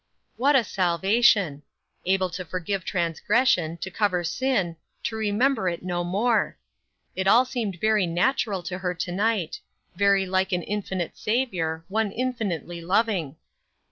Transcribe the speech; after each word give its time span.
What 0.35 0.55
a 0.55 0.63
salvation! 0.63 1.61
Able 2.05 2.31
to 2.31 2.43
forgive 2.43 2.83
transgression, 2.83 3.77
to 3.77 3.91
cover 3.91 4.23
sin, 4.23 4.77
to 5.03 5.15
remember 5.15 5.69
it 5.69 5.83
no 5.83 6.03
more. 6.03 6.57
It 7.15 7.27
all 7.27 7.45
seemed 7.45 7.79
very 7.79 8.07
natural 8.07 8.63
to 8.63 8.79
her 8.79 8.95
to 8.95 9.11
night; 9.11 9.59
very 9.95 10.25
like 10.25 10.51
an 10.53 10.63
infinite 10.63 11.19
Saviour; 11.19 11.85
one 11.87 12.11
infinitely 12.11 12.81
loving. 12.81 13.35